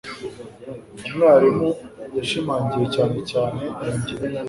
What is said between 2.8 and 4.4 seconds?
cyane cyane iyo ngingo